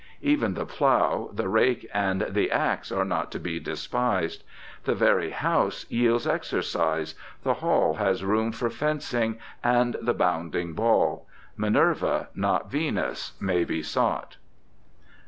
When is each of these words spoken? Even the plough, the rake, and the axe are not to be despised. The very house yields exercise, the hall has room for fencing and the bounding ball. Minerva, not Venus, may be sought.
Even 0.23 0.55
the 0.55 0.65
plough, 0.65 1.29
the 1.31 1.47
rake, 1.47 1.87
and 1.93 2.21
the 2.27 2.49
axe 2.49 2.91
are 2.91 3.05
not 3.05 3.31
to 3.31 3.39
be 3.39 3.59
despised. 3.59 4.43
The 4.85 4.95
very 4.95 5.29
house 5.29 5.85
yields 5.91 6.25
exercise, 6.25 7.13
the 7.43 7.53
hall 7.61 7.93
has 7.97 8.25
room 8.25 8.51
for 8.51 8.71
fencing 8.71 9.37
and 9.63 9.95
the 10.01 10.15
bounding 10.15 10.73
ball. 10.73 11.27
Minerva, 11.55 12.29
not 12.33 12.71
Venus, 12.71 13.33
may 13.39 13.63
be 13.63 13.83
sought. 13.83 14.37